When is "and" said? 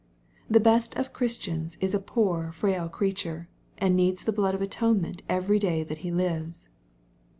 3.77-3.95